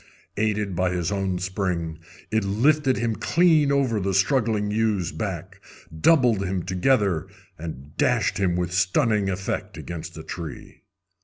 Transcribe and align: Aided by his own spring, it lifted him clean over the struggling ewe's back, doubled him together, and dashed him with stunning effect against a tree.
Aided 0.35 0.75
by 0.75 0.89
his 0.93 1.11
own 1.11 1.37
spring, 1.37 1.99
it 2.31 2.43
lifted 2.43 2.97
him 2.97 3.17
clean 3.17 3.71
over 3.71 3.99
the 3.99 4.15
struggling 4.15 4.71
ewe's 4.71 5.11
back, 5.11 5.61
doubled 5.95 6.43
him 6.43 6.63
together, 6.63 7.27
and 7.59 7.95
dashed 7.97 8.39
him 8.39 8.55
with 8.55 8.73
stunning 8.73 9.29
effect 9.29 9.77
against 9.77 10.17
a 10.17 10.23
tree. 10.23 10.81